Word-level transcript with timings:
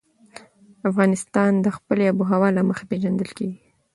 افغانستان 0.89 1.51
د 1.59 1.67
خپلې 1.77 2.03
آب 2.11 2.17
وهوا 2.19 2.49
له 2.57 2.61
مخې 2.69 2.85
پېژندل 2.91 3.29
کېږي. 3.37 3.59